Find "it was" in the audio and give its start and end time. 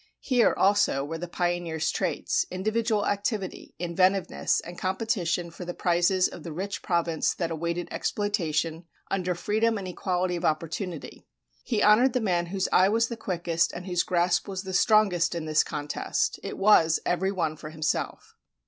16.41-16.99